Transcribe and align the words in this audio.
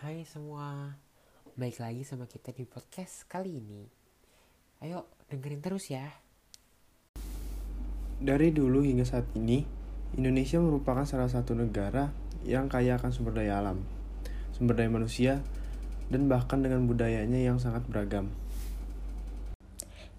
Hai 0.00 0.24
semua, 0.24 0.96
baik 1.60 1.76
lagi 1.76 2.08
sama 2.08 2.24
kita 2.24 2.56
di 2.56 2.64
podcast 2.64 3.28
kali 3.28 3.60
ini. 3.60 3.84
Ayo 4.80 5.04
dengerin 5.28 5.60
terus 5.60 5.92
ya. 5.92 6.08
Dari 8.16 8.48
dulu 8.48 8.80
hingga 8.80 9.04
saat 9.04 9.28
ini, 9.36 9.60
Indonesia 10.16 10.56
merupakan 10.56 11.04
salah 11.04 11.28
satu 11.28 11.52
negara 11.52 12.08
yang 12.48 12.72
kaya 12.72 12.96
akan 12.96 13.12
sumber 13.12 13.44
daya 13.44 13.60
alam, 13.60 13.84
sumber 14.56 14.80
daya 14.80 14.88
manusia, 14.88 15.44
dan 16.08 16.32
bahkan 16.32 16.64
dengan 16.64 16.88
budayanya 16.88 17.36
yang 17.36 17.60
sangat 17.60 17.84
beragam. 17.84 18.32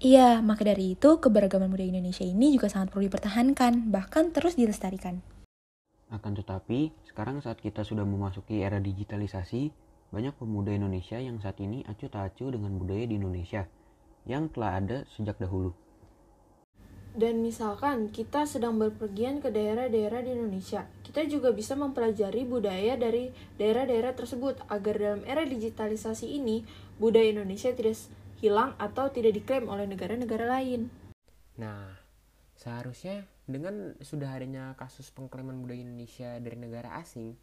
Iya, 0.00 0.40
maka 0.40 0.64
dari 0.64 0.96
itu 0.96 1.20
keberagaman 1.20 1.68
budaya 1.68 1.92
Indonesia 1.92 2.24
ini 2.24 2.48
juga 2.48 2.72
sangat 2.72 2.96
perlu 2.96 3.12
dipertahankan, 3.12 3.92
bahkan 3.92 4.32
terus 4.32 4.56
dilestarikan. 4.56 5.35
Akan 6.06 6.38
tetapi, 6.38 6.94
sekarang 7.10 7.42
saat 7.42 7.58
kita 7.58 7.82
sudah 7.82 8.06
memasuki 8.06 8.62
era 8.62 8.78
digitalisasi, 8.78 9.74
banyak 10.14 10.38
pemuda 10.38 10.70
Indonesia 10.70 11.18
yang 11.18 11.42
saat 11.42 11.58
ini 11.58 11.82
acuh 11.82 12.06
tak 12.06 12.30
acuh 12.34 12.54
dengan 12.54 12.78
budaya 12.78 13.10
di 13.10 13.18
Indonesia 13.18 13.66
yang 14.22 14.46
telah 14.54 14.78
ada 14.78 14.98
sejak 15.10 15.34
dahulu. 15.42 15.74
Dan 17.16 17.40
misalkan 17.40 18.12
kita 18.12 18.44
sedang 18.44 18.76
berpergian 18.76 19.40
ke 19.40 19.48
daerah-daerah 19.48 20.20
di 20.20 20.36
Indonesia, 20.36 20.84
kita 21.00 21.24
juga 21.24 21.48
bisa 21.48 21.72
mempelajari 21.72 22.44
budaya 22.44 22.94
dari 23.00 23.32
daerah-daerah 23.56 24.12
tersebut 24.12 24.60
agar 24.68 24.94
dalam 25.00 25.22
era 25.24 25.42
digitalisasi 25.42 26.28
ini, 26.36 26.68
budaya 27.00 27.32
Indonesia 27.32 27.72
tidak 27.72 27.96
hilang 28.36 28.76
atau 28.76 29.08
tidak 29.08 29.32
diklaim 29.32 29.64
oleh 29.64 29.88
negara-negara 29.88 30.44
lain. 30.44 30.92
Nah, 31.56 32.05
seharusnya 32.56 33.28
dengan 33.44 33.94
sudah 34.00 34.32
adanya 34.32 34.74
kasus 34.80 35.12
pengklaiman 35.12 35.60
budaya 35.60 35.84
Indonesia 35.84 36.40
dari 36.40 36.56
negara 36.56 36.98
asing, 36.98 37.36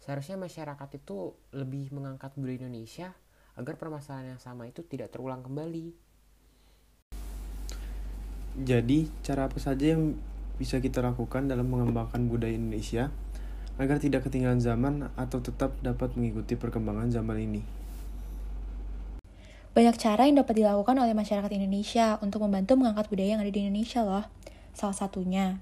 seharusnya 0.00 0.38
masyarakat 0.40 0.88
itu 0.96 1.34
lebih 1.52 1.92
mengangkat 1.92 2.32
budaya 2.38 2.64
Indonesia 2.64 3.12
agar 3.58 3.74
permasalahan 3.76 4.36
yang 4.36 4.42
sama 4.42 4.70
itu 4.70 4.86
tidak 4.86 5.10
terulang 5.10 5.42
kembali. 5.42 5.92
Jadi, 8.56 9.12
cara 9.20 9.52
apa 9.52 9.60
saja 9.60 9.92
yang 9.92 10.16
bisa 10.56 10.80
kita 10.80 11.04
lakukan 11.04 11.44
dalam 11.44 11.68
mengembangkan 11.68 12.24
budaya 12.24 12.56
Indonesia 12.56 13.12
agar 13.76 14.00
tidak 14.00 14.24
ketinggalan 14.24 14.64
zaman 14.64 15.12
atau 15.20 15.44
tetap 15.44 15.76
dapat 15.84 16.16
mengikuti 16.16 16.56
perkembangan 16.56 17.12
zaman 17.12 17.36
ini? 17.44 17.60
Banyak 19.76 20.00
cara 20.00 20.24
yang 20.24 20.40
dapat 20.40 20.56
dilakukan 20.56 20.96
oleh 20.96 21.12
masyarakat 21.12 21.52
Indonesia 21.52 22.16
untuk 22.24 22.40
membantu 22.48 22.80
mengangkat 22.80 23.12
budaya 23.12 23.36
yang 23.36 23.44
ada 23.44 23.52
di 23.52 23.60
Indonesia 23.60 24.00
loh. 24.00 24.24
Salah 24.72 24.96
satunya, 24.96 25.60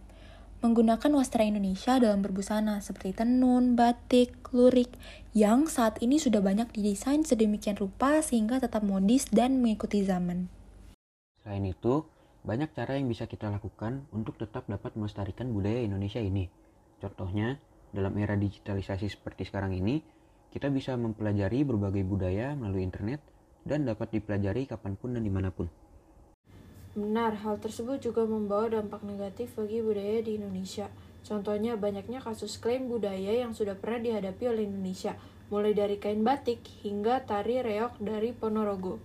menggunakan 0.63 1.11
wastra 1.19 1.43
Indonesia 1.43 1.99
dalam 1.99 2.23
berbusana 2.23 2.79
seperti 2.79 3.11
tenun, 3.11 3.75
batik, 3.75 4.39
lurik, 4.55 4.95
yang 5.35 5.67
saat 5.67 5.99
ini 5.99 6.23
sudah 6.23 6.39
banyak 6.39 6.71
didesain 6.71 7.27
sedemikian 7.27 7.75
rupa 7.75 8.23
sehingga 8.23 8.63
tetap 8.63 8.87
modis 8.87 9.27
dan 9.35 9.59
mengikuti 9.59 10.07
zaman. 10.07 10.47
Selain 11.43 11.67
itu, 11.67 12.07
banyak 12.47 12.71
cara 12.71 12.95
yang 12.95 13.11
bisa 13.11 13.27
kita 13.27 13.51
lakukan 13.51 14.07
untuk 14.15 14.39
tetap 14.39 14.71
dapat 14.71 14.95
melestarikan 14.95 15.51
budaya 15.51 15.83
Indonesia 15.83 16.23
ini. 16.23 16.47
Contohnya, 17.03 17.59
dalam 17.91 18.15
era 18.15 18.39
digitalisasi 18.39 19.11
seperti 19.11 19.43
sekarang 19.51 19.75
ini, 19.75 20.07
kita 20.55 20.71
bisa 20.71 20.95
mempelajari 20.95 21.67
berbagai 21.67 22.07
budaya 22.07 22.55
melalui 22.55 22.87
internet 22.87 23.34
dan 23.65 23.89
dapat 23.89 24.13
dipelajari 24.15 24.69
kapan 24.69 24.95
pun 24.95 25.17
dan 25.17 25.25
di 25.25 25.33
mana 25.33 25.49
pun. 25.51 25.67
Benar, 26.95 27.43
hal 27.43 27.59
tersebut 27.59 27.99
juga 27.99 28.23
membawa 28.23 28.71
dampak 28.71 29.03
negatif 29.03 29.59
bagi 29.59 29.83
budaya 29.83 30.23
di 30.23 30.39
Indonesia. 30.39 30.87
Contohnya 31.27 31.75
banyaknya 31.75 32.23
kasus 32.23 32.61
klaim 32.61 32.87
budaya 32.87 33.35
yang 33.35 33.51
sudah 33.51 33.75
pernah 33.75 33.99
dihadapi 33.99 34.45
oleh 34.47 34.63
Indonesia, 34.63 35.19
mulai 35.51 35.75
dari 35.75 35.99
kain 35.99 36.23
batik 36.23 36.63
hingga 36.87 37.27
tari 37.27 37.65
reok 37.67 37.99
dari 37.99 38.31
Ponorogo. 38.31 39.03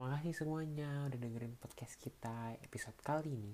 Makasih 0.00 0.32
semuanya 0.32 1.04
udah 1.10 1.18
dengerin 1.18 1.58
podcast 1.58 1.98
kita 2.00 2.56
episode 2.64 2.96
kali 3.04 3.34
ini. 3.34 3.52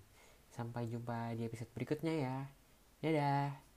Sampai 0.54 0.86
jumpa 0.86 1.34
di 1.34 1.48
episode 1.48 1.72
berikutnya 1.74 2.14
ya. 2.14 2.38
Dadah. 3.02 3.73